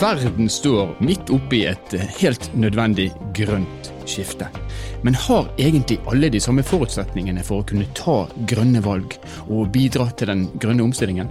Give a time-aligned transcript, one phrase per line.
[0.00, 4.44] Verden står midt oppi et helt nødvendig grønt skifte.
[5.02, 8.16] Men har egentlig alle de samme forutsetningene for å kunne ta
[8.50, 9.16] grønne valg
[9.46, 11.30] og bidra til den grønne omstillingen?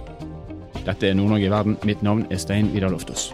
[0.82, 1.76] Dette er Nord-Norge i verden.
[1.86, 3.30] Mitt navn er Stein Vidar Loftaas.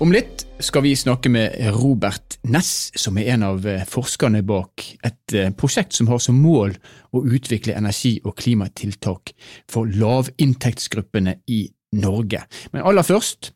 [0.00, 4.84] Om litt skal vi snakke med Robert Ness, som er en av eh, forskerne bak
[5.04, 6.76] et eh, prosjekt som har som mål
[7.12, 9.34] å utvikle energi- og klimatiltak
[9.70, 11.64] for lavinntektsgruppene i
[11.98, 12.44] Norge.
[12.72, 13.52] Men aller først,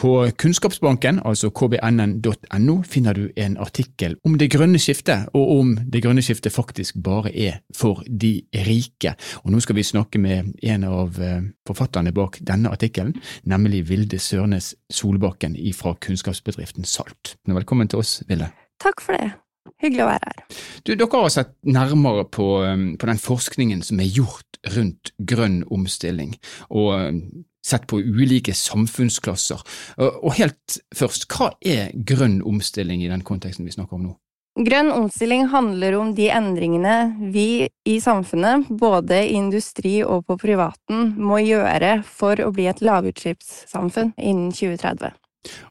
[0.00, 6.00] på Kunnskapsbanken, altså kbnn.no, finner du en artikkel om det grønne skiftet, og om det
[6.04, 9.12] grønne skiftet faktisk bare er for de rike.
[9.44, 13.12] Og Nå skal vi snakke med en av eh, forfatterne bak denne artikkelen,
[13.44, 17.36] nemlig Vilde Sørnes Solbakken fra kunnskapsbedriften Salt.
[17.44, 18.48] Velkommen til oss, Vilde.
[18.80, 19.34] Takk for det.
[19.80, 20.40] Hyggelig å være her.
[20.84, 25.60] Du, dere har sett nærmere på, um, på, den forskningen som er gjort rundt grønn
[25.72, 26.34] omstilling,
[26.68, 27.20] og um,
[27.66, 29.62] sett på ulike samfunnsklasser.
[30.00, 34.16] Og helt først, hva er grønn omstilling i den konteksten vi snakker om nå?
[34.60, 36.94] Grønn omstilling handler om de endringene
[37.32, 42.82] vi i samfunnet, både i industri og på privaten, må gjøre for å bli et
[42.82, 45.14] lavutslippssamfunn innen 2030.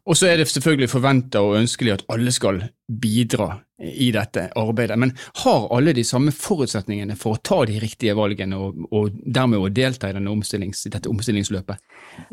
[0.10, 4.98] Og så er det selvfølgelig forventa og ønskelig at alle skal bidra i dette arbeidet,
[5.00, 9.62] men har alle de samme forutsetningene for å ta de riktige valgene og, og dermed
[9.62, 11.80] å delta i omstillings, dette omstillingsløpet?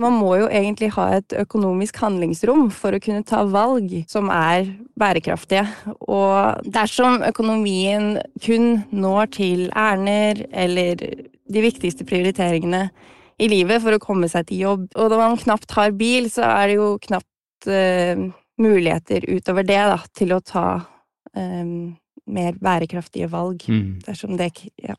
[0.02, 4.72] Man må jo egentlig ha et økonomisk handlingsrom for å kunne ta valg som er
[4.98, 5.66] bærekraftige.
[6.08, 12.88] Og dersom økonomien kun når til ærender eller de viktigste prioriteringene
[13.38, 14.88] i livet for å komme seg til jobb.
[14.96, 18.26] Og når man knapt har bil, så er det jo knapt uh,
[18.62, 20.68] muligheter utover det da, til å ta
[21.36, 21.92] um,
[22.32, 23.66] mer bærekraftige valg.
[23.68, 24.00] Mm.
[24.06, 24.96] Dersom det ja.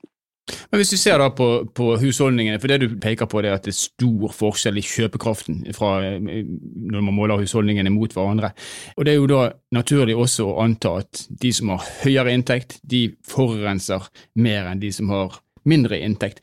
[0.72, 3.58] Men hvis vi ser da på, på, husholdningene, for det du peker på det er
[3.58, 8.54] at det er stor forskjell i kjøpekraften fra når man måler husholdningene mot hverandre.
[8.96, 9.42] Og Det er jo da
[9.76, 14.08] naturlig også å anta at de som har høyere inntekt, de forurenser
[14.40, 16.40] mer enn de som har mindre inntekt.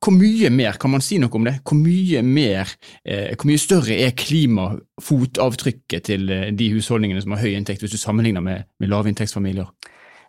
[0.00, 1.58] Hvor mye mer, kan man si noe om det?
[1.60, 2.70] Hvor mye mer,
[3.04, 7.92] eh, hvor mye større er klimafotavtrykket til eh, de husholdningene som har høy inntekt, hvis
[7.92, 9.68] du sammenligner med, med lavinntektsfamilier?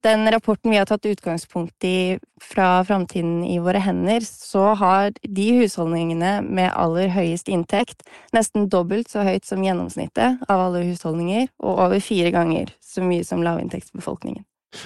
[0.03, 5.47] Den rapporten vi har tatt utgangspunkt i fra Framtiden i våre hender, så har de
[5.61, 8.01] husholdningene med aller høyest inntekt
[8.33, 13.23] nesten dobbelt så høyt som gjennomsnittet av alle husholdninger, og over fire ganger så mye
[13.23, 14.43] som lavinntektsbefolkningen.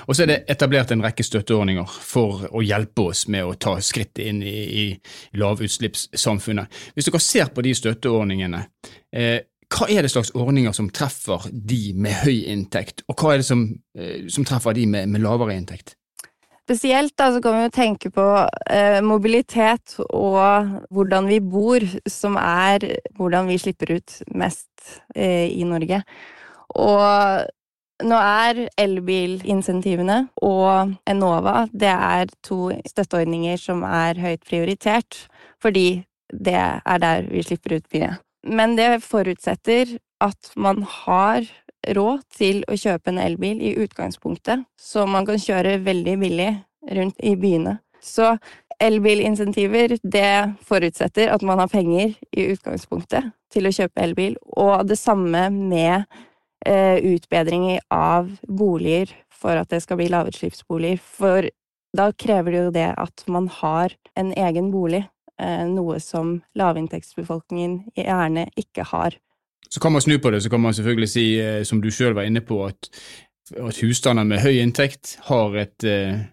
[0.07, 3.75] Og så er det etablert en rekke støtteordninger for å hjelpe oss med å ta
[3.83, 4.85] skritt inn i, i
[5.39, 6.79] lavutslippssamfunnet.
[6.95, 8.63] Hvis dere ser på de støtteordningene,
[9.15, 9.37] eh,
[9.75, 13.47] hva er det slags ordninger som treffer de med høy inntekt, og hva er det
[13.47, 15.95] som, eh, som treffer de med, med lavere inntekt?
[16.65, 18.23] Spesielt da, så kan vi jo tenke på
[18.73, 22.87] eh, mobilitet og hvordan vi bor, som er
[23.19, 26.01] hvordan vi slipper ut mest eh, i Norge.
[26.73, 27.45] Og
[28.03, 35.25] nå er elbilinsentivene og Enova det er to støtteordninger som er høyt prioritert,
[35.61, 38.15] fordi det er der vi slipper ut mye.
[38.45, 41.47] Men det forutsetter at man har
[41.95, 46.51] råd til å kjøpe en elbil i utgangspunktet, så man kan kjøre veldig billig
[46.97, 47.79] rundt i byene.
[48.01, 48.35] Så
[48.81, 54.97] elbilinsentiver, det forutsetter at man har penger i utgangspunktet til å kjøpe elbil, og det
[54.99, 56.05] samme med
[56.65, 60.97] utbedringer av boliger for at det skal bli lavutslippsboliger.
[60.97, 61.49] For
[61.95, 65.03] da krever det jo det at man har en egen bolig,
[65.41, 69.17] eh, noe som lavinntektsbefolkningen gjerne ikke har.
[69.69, 72.15] Så kan man snu på det, så kan man selvfølgelig si, eh, som du sjøl
[72.15, 72.89] var inne på, at,
[73.55, 76.25] at husstander med høy inntekt har et eh,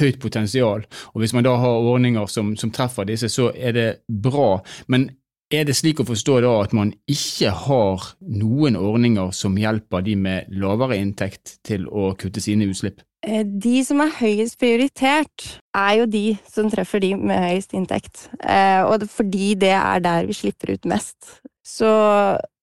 [0.00, 0.86] høyt potensial.
[1.14, 4.58] Og hvis man da har ordninger som, som treffer disse, så er det bra.
[4.88, 5.10] Men
[5.56, 10.16] er det slik å forstå da at man ikke har noen ordninger som hjelper de
[10.20, 13.02] med lavere inntekt til å kutte sine utslipp?
[13.24, 18.26] Eh, de som er høyest prioritert, er jo de som treffer de med høyest inntekt.
[18.40, 21.38] Eh, og fordi det er der vi slipper ut mest.
[21.64, 21.88] Så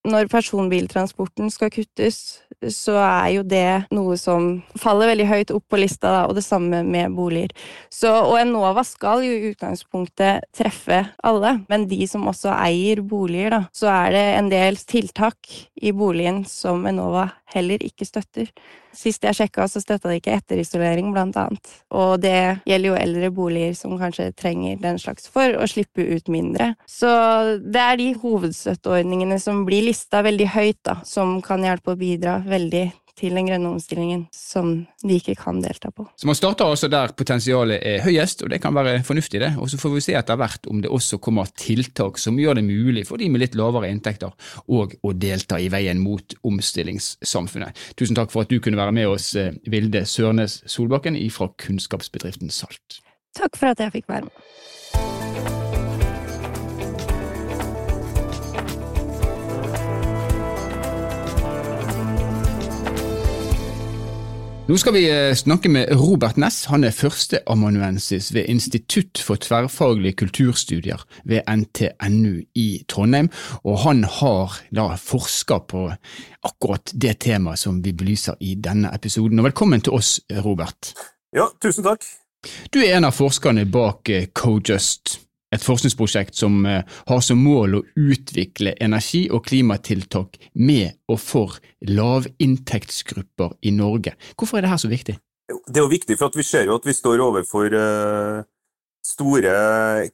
[0.07, 2.41] når personbiltransporten skal kuttes,
[2.73, 6.45] så er jo det noe som faller veldig høyt opp på lista, da, og det
[6.45, 7.53] samme med boliger.
[7.93, 13.53] Så, og Enova skal jo i utgangspunktet treffe alle, men de som også eier boliger,
[13.55, 18.49] da, så er det en del tiltak i boligen som Enova heller ikke støtter.
[18.95, 21.73] Sist jeg sjekka, så støtta de ikke etterisolering, blant annet.
[21.95, 26.31] Og det gjelder jo eldre boliger som kanskje trenger den slags for å slippe ut
[26.31, 26.73] mindre.
[26.89, 27.11] Så
[27.63, 32.39] det er de hovedstøtteordningene som blir lista veldig høyt, da, som kan hjelpe å bidra
[32.45, 32.87] veldig
[33.19, 34.73] til den grønne omstillingen som
[35.03, 36.07] de ikke kan delta på.
[36.19, 39.53] Så man starter altså der potensialet er høyest, og det kan være fornuftig, det.
[39.57, 42.65] Og så får vi se etter hvert om det også kommer tiltak som gjør det
[42.67, 44.33] mulig for de med litt lavere inntekter
[44.67, 47.77] og å delta i veien mot omstillingssamfunnet.
[47.99, 52.51] Tusen takk for at du kunne være med oss, eh, Vilde Sørnes Solbakken fra kunnskapsbedriften
[52.51, 53.01] Salt.
[53.37, 54.47] Takk for at jeg fikk være med.
[64.71, 66.69] Nå skal vi eh, snakke med Robert Næss.
[66.71, 73.27] Han er førsteamanuensis ved Institutt for tverrfaglige kulturstudier ved NTNU i Trondheim,
[73.67, 75.81] og han har da forska på
[76.47, 79.43] akkurat det temaet som vi belyser i denne episoden.
[79.43, 80.93] Og velkommen til oss, Robert.
[81.35, 82.07] Ja, tusen takk.
[82.71, 85.17] Du er en av forskerne bak eh, Cojust
[85.51, 91.59] et forskningsprosjekt som eh, har som mål å utvikle energi- og klimatiltak med og for
[91.87, 94.15] lavinntektsgrupper i Norge.
[94.35, 95.17] Hvorfor er dette så viktig?
[95.51, 98.43] Det er jo viktig for at vi ser jo at vi står overfor uh,
[99.03, 99.55] store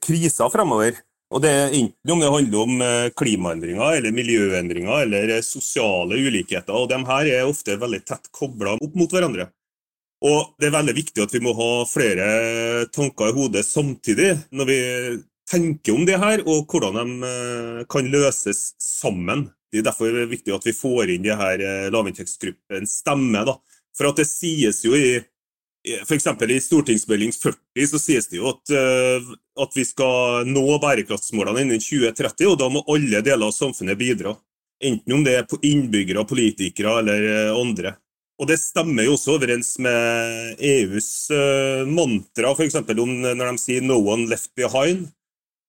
[0.02, 0.98] kriser fremover.
[1.28, 6.72] Og det er Enten om det handler om eh, klimaendringer, eller miljøendringer eller sosiale ulikheter.
[6.72, 9.50] og de her er ofte veldig tett kobla opp mot hverandre.
[10.26, 12.28] Og det er veldig viktig at vi må ha flere
[12.94, 14.80] tanker i hodet samtidig når vi
[15.48, 19.48] tenker om det her, og hvordan de eh, kan løses sammen.
[19.72, 23.46] Det er derfor viktig at vi får inn de her eh, lavinntektsgruppens stemme.
[23.48, 23.58] Da.
[23.98, 25.18] For at det sies jo i
[26.04, 26.26] F.eks.
[26.28, 29.30] i stortingsmelding 40 så sies det jo at, eh,
[29.64, 34.36] at vi skal nå bærekraftsmålene innen 2030, og da må alle deler av samfunnet bidra.
[34.84, 37.96] Enten om det er innbyggere, politikere eller andre.
[38.38, 42.78] Og det stemmer jo også overens med EUs uh, mantra, f.eks.
[42.86, 45.08] når de sier 'no one left behind'.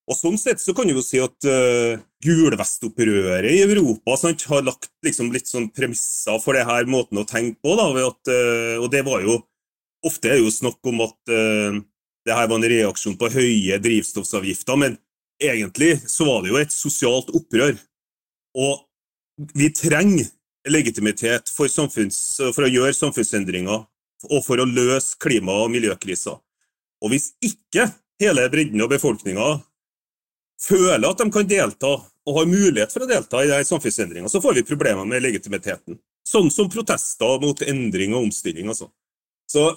[0.09, 4.65] Og Sånn sett så kan du jo si at uh, gulvestopprøret i Europa sant, har
[4.65, 7.77] lagt liksom, litt sånn premisser for det her måten å tenke på.
[7.77, 9.43] Da, at, uh, og det var jo
[10.07, 11.75] Ofte er det jo snakk om at uh,
[12.23, 14.95] det her var en reaksjon på høye drivstoffavgifter, men
[15.43, 17.75] egentlig så var det jo et sosialt opprør.
[18.55, 18.85] Og
[19.59, 20.29] vi trenger
[20.67, 23.85] legitimitet for, for, å gjøre samfunnsendringer
[24.29, 26.39] og for å løse klima- og miljøkriser.
[26.99, 27.87] Og hvis ikke
[28.19, 29.49] hele bredden av befolkninga
[30.59, 31.93] føler at de kan delta
[32.29, 36.01] og har mulighet for å delta i samfunnsendringa, så får vi problemer med legitimiteten.
[36.27, 38.69] Sånn som protester mot endring og omstilling.
[38.69, 38.91] Altså.
[39.49, 39.71] Så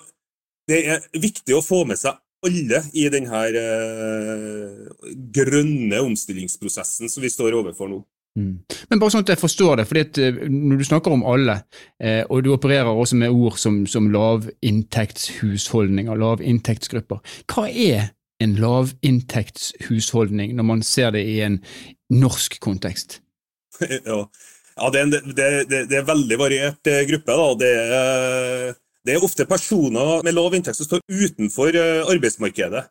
[0.68, 7.30] det er viktig å få med seg alle i denne eh, grønne omstillingsprosessen som vi
[7.32, 8.02] står overfor nå.
[8.40, 8.64] Mm.
[8.90, 11.58] Men bare sånn at jeg forstår det, at eh, når du snakker om alle,
[12.00, 17.20] eh, og du opererer også med ord som, som lavinntektshusholdninger, lavinntektsgrupper,
[17.52, 18.02] hva er
[18.42, 21.60] en lavinntektshusholdning når man ser det i en
[22.14, 23.22] norsk kontekst?
[23.82, 24.30] Ja,
[24.78, 25.22] ja det, er en, det,
[25.68, 27.32] det, det, er veldig variert eh, gruppe.
[27.66, 28.74] er,
[29.04, 31.70] det er ofte personer med lav inntekt som står utenfor
[32.14, 32.84] arbeidsmarkedet.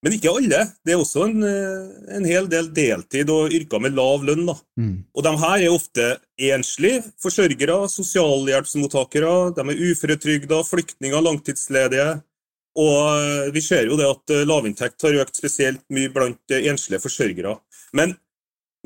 [0.00, 0.62] Men ikke alle.
[0.86, 4.48] Det er også en, eh, en hel del deltid og yrker med lav lønn.
[4.80, 4.94] Mm.
[5.12, 6.06] Og de her er ofte
[6.40, 12.08] enslige forsørgere, sosialhjelpsmottakere, de er uføretrygda, flyktninger, langtidsledige.
[12.80, 17.02] Og eh, vi ser jo det at eh, lavinntekt har økt spesielt mye blant enslige
[17.04, 17.58] forsørgere.
[17.92, 18.16] Men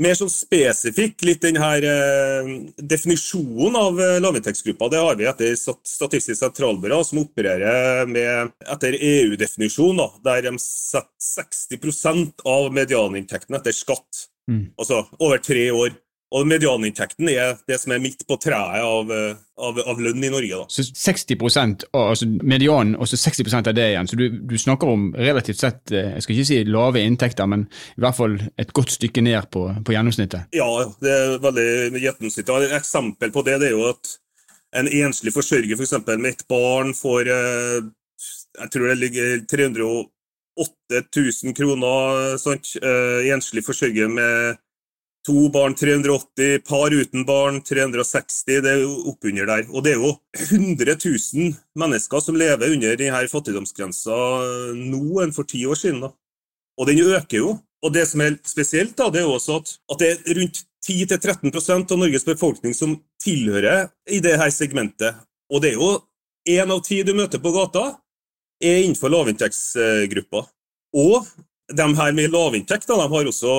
[0.01, 5.55] mer sånn spesifikk, litt den her eh, definisjonen av eh, lavinntektsgruppa, det har vi etter
[5.55, 14.27] Statistisk sentralbyrå, som opererer med etter EU-definisjon, der de setter 60% av medianinntekten etter skatt.
[14.51, 14.75] Mm.
[14.77, 15.95] Altså over tre år.
[16.35, 19.11] Og medianinntekten er det som er midt på treet av,
[19.55, 20.57] av, av lønn i Norge.
[20.59, 20.67] Da.
[20.73, 24.11] Så 60 altså medianen og så 60% av det igjen.
[24.11, 27.69] Så du, du, snakker om relativt sett eh, jeg skal ikke si lave inntekter, men
[27.71, 30.51] i hvert fall et godt stykke ned på, på gjennomsnittet?
[30.59, 30.69] Ja,
[31.05, 32.59] det er veldig gjennomsnittlig.
[32.67, 34.17] Et eksempel på det, det er jo at
[34.75, 37.93] en enslig forsørger for eksempel, med et barn får eh,
[38.59, 42.37] jeg tror det ligger 308 000 kroner.
[42.43, 42.75] Sant?
[42.83, 44.61] Eh, enslig forsørger med
[45.25, 49.63] To barn 380, par uten barn 360, det er jo oppunder der.
[49.73, 54.19] Og det er jo 100 000 mennesker som lever under denne fattigdomsgrensa
[54.77, 56.03] nå enn for ti år siden.
[56.05, 56.13] Da.
[56.77, 57.55] Og den øker jo.
[57.85, 60.61] Og det som er spesielt, da, det er jo også at, at det er rundt
[60.85, 65.17] 10-13% av Norges befolkning som tilhører i det her segmentet.
[65.53, 65.91] Og det er jo
[66.49, 67.95] én av ti du møter på gata,
[68.61, 70.45] er innenfor lavinntektsgruppa.
[70.97, 71.29] Og
[71.73, 73.55] de her med lavinntekt de har også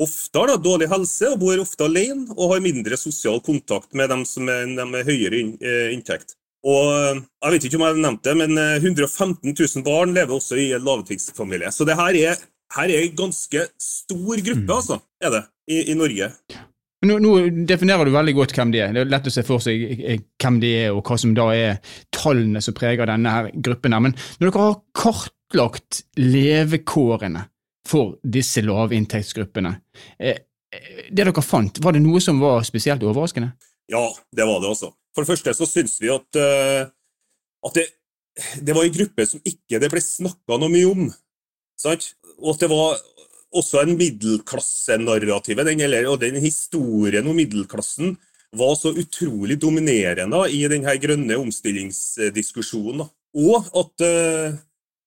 [0.00, 4.10] ofte har da dårlig helse og bor ofte alene og har mindre sosial kontakt med
[4.10, 6.36] dem som er, dem med høyere eh, inntekt.
[6.64, 10.14] Og eh, Jeg vet ikke om jeg har nevnt det, men 115 eh, 000 barn
[10.16, 11.72] lever også i en lavinntektsfamilie.
[11.72, 12.44] Så det her er,
[12.78, 14.78] her er en ganske stor gruppe, mm.
[14.78, 16.32] altså, er det, i, i Norge.
[17.04, 17.32] Nå, nå,
[17.68, 18.92] definerer du veldig godt hvem de er.
[18.96, 19.82] Det er lett å se for seg
[20.40, 23.92] hvem de er, og hva som da er tallene som preger denne her gruppen.
[23.92, 24.04] her.
[24.06, 27.44] Men når dere har kartlagt levekårene
[27.88, 29.74] for disse lavinntektsgruppene,
[30.18, 30.42] eh,
[31.10, 33.52] det dere fant, var det noe som var spesielt overraskende?
[33.92, 34.90] Ja, det var det også.
[35.14, 36.88] For det første så syns vi at, uh,
[37.68, 37.84] at det,
[38.64, 41.08] det, var en gruppe som ikke det ble snakka noe mye om.
[41.78, 42.14] Sant?
[42.40, 42.96] Og at det var
[43.54, 48.16] også en middelklassenarrativ, den, og den historien om middelklassen
[48.54, 53.06] var så utrolig dominerende i denne grønne omstillingsdiskusjonen.
[53.34, 54.58] Og at uh,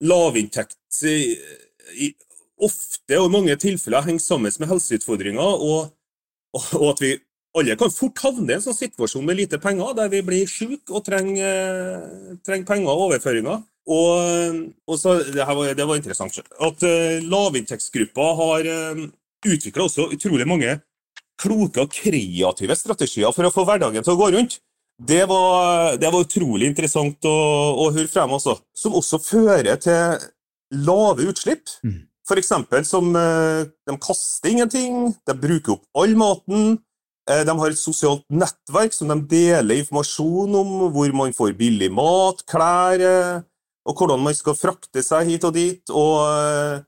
[0.04, 0.80] lavinntekt
[2.64, 5.94] ofte og i mange tilfeller henger sammen med helseutfordringer, og,
[6.58, 7.14] og, at vi
[7.58, 10.94] alle kan fort havne i en sånn situasjon med lite penger, der vi blir syke
[10.94, 12.04] og trenger,
[12.46, 13.64] trenger penger og overføringer.
[13.88, 19.06] Og, og så, det, var, det, var, interessant at uh, lavinntektsgruppa har uh, eh,
[19.48, 20.74] utvikla også utrolig mange
[21.40, 24.58] kloke og kreative strategier for å få hverdagen til å gå rundt.
[24.98, 27.38] Det var, det var utrolig interessant å,
[27.86, 28.58] å høre frem, også.
[28.76, 30.18] Som også fører til
[30.74, 31.70] lave utslipp.
[31.86, 32.07] Mm.
[32.36, 36.76] Eksempel som eh, de kaster ingenting, de bruker opp all maten.
[37.30, 41.88] Eh, de har et sosialt nettverk som de deler informasjon om, hvor man får billig
[41.96, 43.40] mat, klær, eh,
[43.88, 45.84] og hvordan man skal frakte seg hit og dit.
[45.90, 46.84] og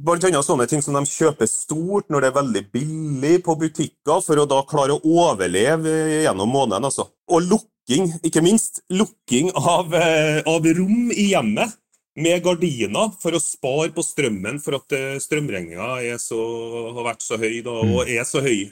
[0.00, 4.24] Blant annet sånne ting som de kjøper stort når det er veldig billig på butikker,
[4.24, 6.88] for å da klare å overleve gjennom måneden.
[6.88, 7.10] Altså.
[7.28, 8.80] Og lukking, ikke minst.
[8.88, 9.92] Lukking av,
[10.48, 11.76] av rom i hjemmet
[12.20, 17.62] med gardiner for å spare på strømmen, for at eh, strømregninga har vært så høy
[17.64, 18.14] da, og mm.
[18.18, 18.70] er så høy.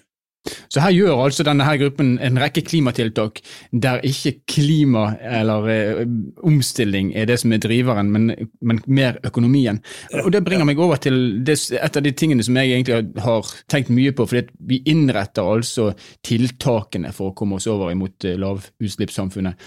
[0.73, 3.42] Så her gjør altså denne her gruppen en rekke klimatiltak
[3.85, 6.00] der ikke klima eller eh,
[6.49, 9.82] omstilling er det som er driveren, men, men mer økonomien.
[10.23, 13.52] Og Det bringer meg over til det, et av de tingene som jeg egentlig har
[13.68, 14.26] tenkt mye på.
[14.30, 15.90] fordi Vi innretter altså
[16.25, 19.61] tiltakene for å komme oss over imot eh, lavutslippssamfunnet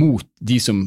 [0.00, 0.86] mot de som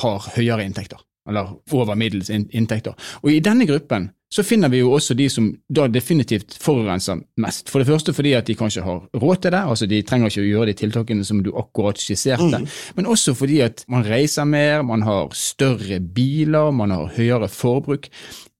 [0.00, 2.94] har høyere inntekter eller over middels inntekter.
[3.22, 7.68] Og I denne gruppen så finner vi jo også de som da definitivt forurenser mest.
[7.70, 10.42] For det første fordi at de kanskje har råd til det, altså de trenger ikke
[10.42, 12.66] å gjøre de tiltakene som du akkurat skisserte, mm.
[12.96, 18.10] men også fordi at man reiser mer, man har større biler, man har høyere forbruk.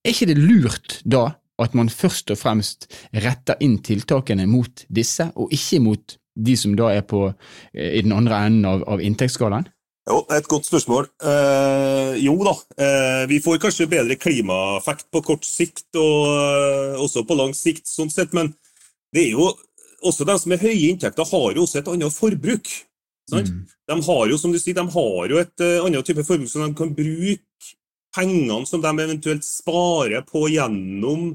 [0.04, 2.87] Er ikke det lurt da at man først og fremst
[3.25, 7.28] retter inn tiltakene mot disse, og ikke mot de som da er på,
[7.75, 9.68] eh, i den andre enden av, av inntektsskalaen?
[10.04, 11.06] Jo, Et godt spørsmål.
[11.25, 17.25] Eh, jo da, eh, vi får kanskje bedre klimaeffekt på kort sikt, og eh, også
[17.25, 18.52] på lang sikt, sånn sett, men
[19.14, 19.49] det er jo
[20.04, 22.68] også de som har høye inntekter, har jo også et annet forbruk.
[23.32, 23.64] Mm.
[23.88, 26.61] De har jo som du sier, de har jo et uh, annet type forbruk, så
[26.61, 27.73] de kan bruke
[28.14, 31.30] pengene som de eventuelt sparer på gjennom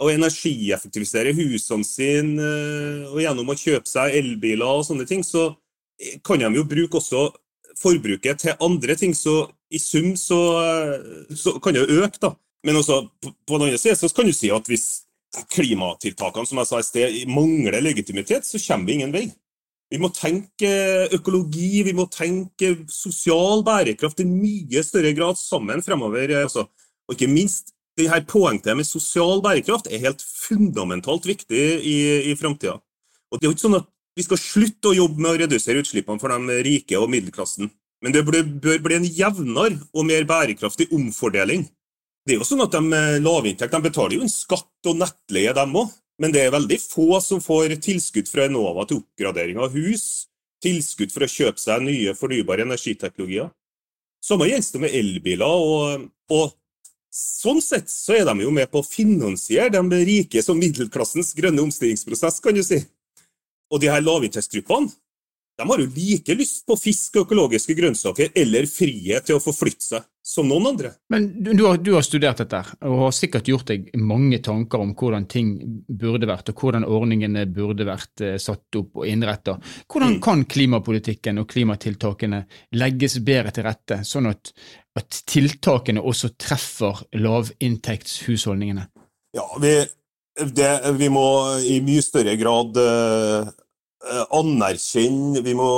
[0.00, 5.50] å energieffektivisere husene sine, uh, og gjennom å kjøpe seg elbiler og sånne ting, så
[6.24, 7.28] kan de jo bruke også
[7.80, 10.40] forbruket til andre ting, så i sum så,
[11.34, 12.20] så kan det jo øke.
[12.22, 12.32] da.
[12.66, 14.86] Men også på, den andre siden så kan du si at hvis
[15.52, 19.26] klimatiltakene som jeg sa i sted, mangler legitimitet, så kommer vi ingen vei.
[19.92, 20.70] Vi må tenke
[21.14, 26.32] økologi, vi må tenke sosial bærekraft i mye større grad sammen fremover.
[26.40, 26.66] Altså.
[27.06, 31.98] Og ikke minst, det her poengtet med sosial bærekraft er helt fundamentalt viktig i,
[32.32, 32.80] i framtida.
[33.30, 35.82] Og det er jo ikke sånn at vi skal slutte å jobbe med å redusere
[35.82, 37.68] utslippene for de rike og middelklassen.
[38.04, 41.66] Men det bør bli en jevnere og mer bærekraftig omfordeling.
[42.26, 45.54] Det er jo sånn at De med lavinntekt de betaler jo en skatt og nettleie,
[45.54, 45.92] dem òg.
[46.18, 50.26] Men det er veldig få som får tilskudd fra Enova til oppgradering av hus,
[50.64, 53.50] tilskudd for å kjøpe seg nye fornybare energiteknologier.
[54.24, 55.44] Samme gjelder det med elbiler.
[55.44, 56.56] Og, og,
[57.16, 61.62] sånn sett så er de jo med på å finansiere de rike som middelklassens grønne
[61.68, 62.80] omstillingsprosess, kan du si.
[63.72, 64.94] Og de her lavinntektsgruppene
[65.56, 69.86] de har jo like lyst på fisk og økologiske grønnsaker eller frihet til å forflytte
[69.86, 70.90] seg som noen andre.
[71.12, 74.82] Men du, du, har, du, har, studert dette og har sikkert gjort deg mange tanker
[74.82, 75.54] om hvordan ting
[75.88, 79.56] burde vært, og hvordan ordningene burde vært eh, satt opp og innretta.
[79.86, 80.22] Hvordan mm.
[80.26, 82.42] kan klimapolitikken og klimatiltakene
[82.76, 84.52] legges bedre til rette, sånn at,
[84.98, 88.90] at tiltakene også treffer lavinntektshusholdningene?
[89.36, 89.78] Ja, vi
[90.36, 91.26] det, vi må
[91.64, 93.48] i mye større grad eh,
[94.36, 95.68] anerkjenne, vi må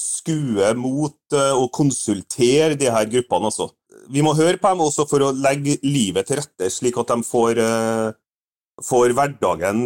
[0.00, 3.50] skue mot uh, og konsultere de her gruppene.
[3.50, 3.68] Altså.
[4.08, 7.26] Vi må høre på dem også for å legge livet til rette, slik at de
[7.26, 8.08] får, eh,
[8.88, 9.84] får hverdagen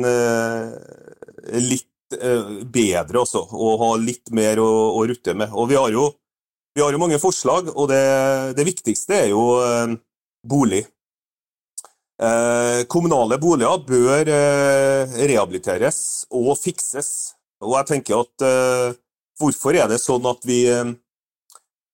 [1.59, 5.51] litt bedre også, og ha litt mer å, å rutte med.
[5.57, 6.07] Og vi har jo,
[6.77, 8.03] vi har jo mange forslag, og det,
[8.59, 9.47] det viktigste er jo
[10.47, 10.85] bolig.
[12.23, 17.33] Eh, kommunale boliger bør eh, rehabiliteres og fikses.
[17.63, 18.99] Og jeg tenker at eh,
[19.41, 20.61] hvorfor er det sånn at vi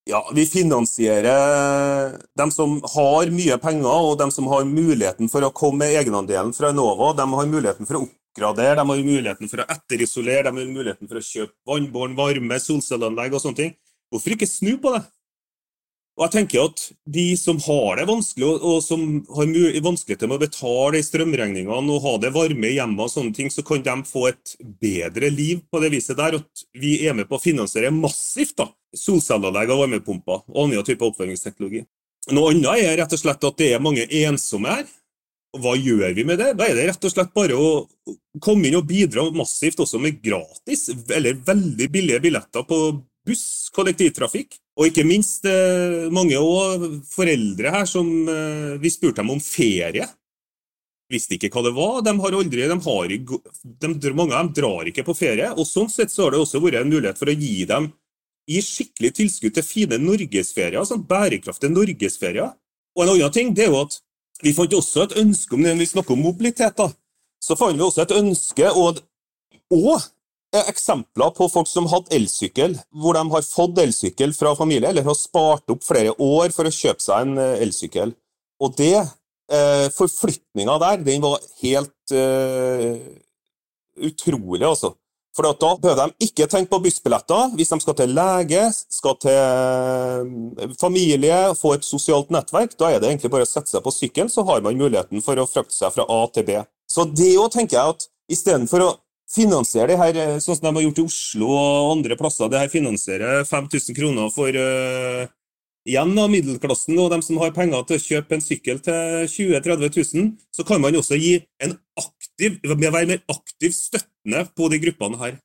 [0.09, 5.53] ja, vi finansierer dem som har mye penger, og dem som har muligheten for å
[5.53, 7.13] komme med egenandelen fra Enova.
[7.17, 11.11] De har muligheten for å oppgradere, de har muligheten for å etterisolere, de har muligheten
[11.11, 13.77] for å kjøpe vannbåren varme, solcelleanlegg og sånne ting.
[14.09, 15.05] Hvorfor ikke snu på det?
[16.19, 19.03] Og jeg tenker at De som har det vanskelig, og som
[19.37, 19.53] har
[19.87, 23.63] vanskeligheter med å betale strømregningene og ha det varme i hjemmet, og sånne ting, så
[23.67, 26.41] kan de få et bedre liv på det viset der.
[26.43, 28.67] At vi er med på å finansiere massivt da,
[28.99, 31.85] solcelleanlegg og varmepumper og annen type oppvarmingsteknologi.
[32.35, 34.89] Noe annet er rett og slett at det er mange ensomme her.
[35.59, 36.51] Hva gjør vi med det?
[36.59, 37.69] Da er det rett og slett bare å
[38.43, 42.81] komme inn og bidra massivt også med gratis eller veldig billige billetter på
[43.29, 44.59] buss, kollektivtrafikk.
[44.79, 46.39] Og ikke minst eh, mange
[47.11, 50.07] foreldre her som eh, Vi spurte dem om ferie.
[51.11, 52.03] Visste ikke hva det var.
[52.07, 53.15] De har aldri, de har,
[53.65, 55.51] de, mange av dem drar ikke på ferie.
[55.57, 57.91] og Sånn sett så har det også vært en mulighet for å gi dem
[58.49, 62.55] gi skikkelig tilskudd til fine norgesferier, sånn bærekraftige norgesferier.
[62.97, 63.99] Og en annen ting det er jo at
[64.45, 66.89] vi fant også et ønske om, når vi snakker om mobilitet, da,
[67.43, 69.03] så fant vi også et ønske og,
[69.75, 70.07] og
[70.57, 75.17] eksempler på folk som hadde elsykkel, hvor de har fått elsykkel fra familie, eller har
[75.19, 78.15] spart opp flere år for å kjøpe seg en eh, elsykkel.
[78.65, 78.97] Og det,
[79.53, 82.97] eh, forflytninga der, den var helt eh,
[84.09, 84.95] utrolig, altså.
[85.37, 90.73] For da behøver de ikke tenke på bussbilletter hvis de skal til lege, skal til
[90.81, 92.75] familie, få et sosialt nettverk.
[92.75, 95.39] Da er det egentlig bare å sette seg på sykkelen, så har man muligheten for
[95.39, 96.59] å frakte seg fra A til B.
[96.91, 98.91] Så det òg tenker jeg at istedenfor å
[99.29, 102.49] finansiere det her, eh, sånn som de har gjort i Oslo og andre plasser.
[102.49, 105.29] Det her finansierer 5000 kroner for uh,
[105.89, 109.61] igjen da, middelklassen og de som har penger til å kjøpe en sykkel til 20
[109.61, 110.33] 000-30 000.
[110.55, 115.39] Så kan man også gi en aktiv, være mer aktiv støttende på de gruppene her.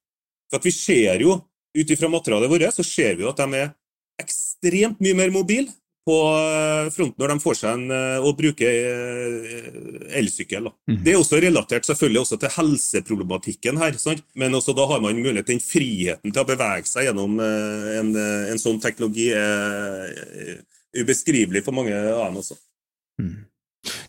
[0.52, 1.42] For vi ser jo,
[1.74, 3.72] ut ifra materialet vårt, så ser vi at de er
[4.22, 5.72] ekstremt mye mer mobile
[6.08, 10.68] på eh, fronten når de får seg en, å eh, bruke eh, elsykkel.
[10.90, 11.00] Mm.
[11.06, 13.96] Det er også relatert selvfølgelig også til helseproblematikken her.
[14.02, 14.26] Sant?
[14.40, 18.14] Men også da har man mulighet til den friheten til å bevege seg gjennom en,
[18.20, 20.62] en sånn teknologi er
[20.94, 22.60] ubeskrivelig for mange av dem også.
[23.22, 23.36] Mm.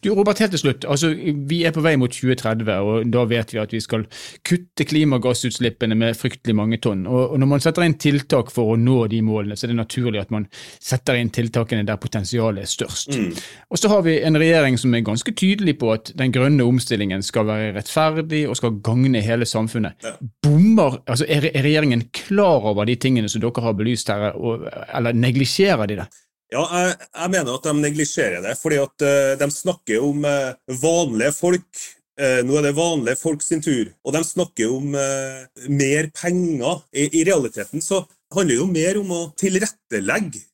[0.05, 0.85] Du, Robert, helt til slutt.
[0.89, 1.11] Altså,
[1.49, 4.05] vi er på vei mot 2030, og da vet vi at vi skal
[4.47, 7.07] kutte klimagassutslippene med fryktelig mange tonn.
[7.11, 10.23] Og, Når man setter inn tiltak for å nå de målene, så er det naturlig
[10.23, 10.47] at man
[10.79, 13.17] setter inn tiltakene der potensialet er størst.
[13.19, 13.33] Mm.
[13.71, 17.25] Og så har vi en regjering som er ganske tydelig på at den grønne omstillingen
[17.25, 19.99] skal være rettferdig og skal gagne hele samfunnet.
[20.05, 20.15] Ja.
[20.45, 25.17] Bommer, altså Er regjeringen klar over de tingene som dere har belyst her, og, eller
[25.17, 26.07] neglisjerer de det?
[26.55, 28.55] Ja, jeg, jeg, mener at de neglisjerer det.
[28.61, 31.85] fordi at uh, de snakker om uh, vanlige folk.
[32.15, 33.91] Uh, nå er det vanlige folk sin tur.
[34.07, 36.85] Og de snakker om mer penger.
[36.95, 40.45] I, I, realiteten så handler det jo mer om å tilrettelegge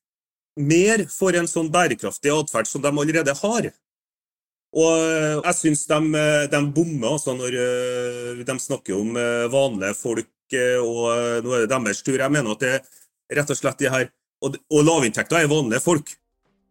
[0.60, 3.68] mer for en sånn bærekraftig atferd som de allerede har.
[4.70, 7.56] Og jeg syns de, de bommer altså når
[8.46, 9.16] de snakker om
[9.50, 11.00] vanlige folk og
[11.46, 12.18] nå er det deres tur.
[12.18, 14.10] Jeg mener at det er rett og slett de her
[14.42, 16.14] og, og lavinntekter er vanlige folk.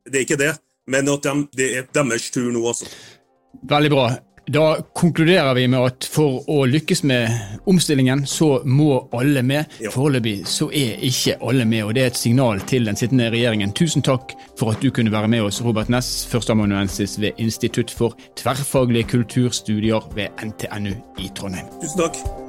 [0.06, 0.56] Det er ikke det.
[0.90, 2.90] Men at de, det er deres tur nå, altså.
[3.70, 4.10] Veldig bra.
[4.50, 9.70] Da konkluderer vi med at for å lykkes med omstillingen, så må alle med.
[9.84, 9.92] Ja.
[9.94, 13.76] Foreløpig så er ikke alle med, og det er et signal til den sittende regjeringen.
[13.78, 18.18] Tusen takk for at du kunne være med oss, Robert Ness, førsteamanuensis ved Institutt for
[18.42, 21.70] tverrfaglige kulturstudier ved NTNU i Trondheim.
[21.84, 22.49] Tusen takk.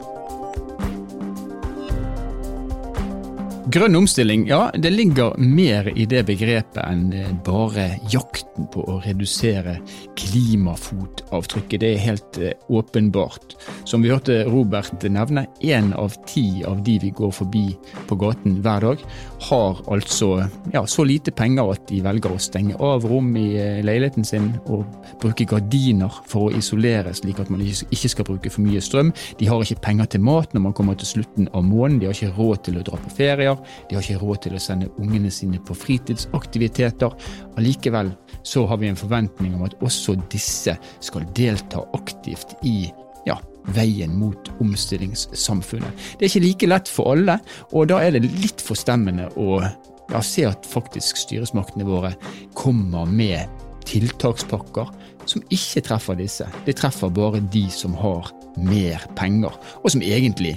[3.71, 7.13] Grønn omstilling, ja, det ligger mer i det begrepet enn
[7.47, 9.77] bare jakten på å redusere
[10.19, 11.83] klimafotavtrykket.
[11.83, 13.55] Det er helt eh, åpenbart.
[13.87, 17.67] Som vi hørte Robert nevne, én av ti av de vi går forbi
[18.09, 19.05] på gaten hver dag,
[19.51, 20.33] har altså
[20.73, 24.51] ja, så lite penger at de velger å stenge av rom i eh, leiligheten sin
[24.65, 24.83] og
[25.23, 29.15] bruke gardiner for å isolere, slik at man ikke skal bruke for mye strøm.
[29.39, 32.19] De har ikke penger til mat når man kommer til slutten av måneden, de har
[32.19, 35.31] ikke råd til å dra på ferier de har ikke råd til å sende ungene
[35.35, 37.15] sine på fritidsaktiviteter.
[37.61, 42.91] Allikevel så har vi en forventning om at også disse skal delta aktivt i
[43.27, 43.37] ja,
[43.77, 46.05] veien mot omstillingssamfunnet.
[46.19, 47.39] Det er ikke like lett for alle,
[47.73, 52.15] og da er det litt forstemmende å ja, se at faktisk styresmaktene våre
[52.59, 53.49] kommer med
[53.91, 54.91] tiltakspakker
[55.29, 56.47] som ikke treffer disse.
[56.67, 60.57] Det treffer bare de som har mer penger, og som egentlig,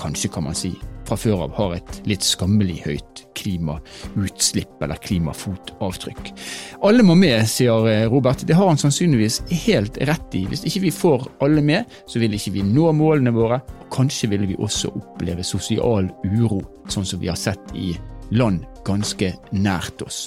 [0.00, 0.72] kanskje kan man si,
[1.12, 6.32] fra før av har et litt skammelig høyt klimautslipp eller klimafotavtrykk.
[6.88, 8.44] Alle må med, sier eh, Robert.
[8.46, 10.44] Det har han sannsynligvis helt rett i.
[10.48, 14.30] Hvis ikke vi får alle med, så vil ikke vi nå målene våre, og kanskje
[14.32, 17.92] vil vi også oppleve sosial uro, sånn som vi har sett i
[18.32, 20.26] land ganske nært oss.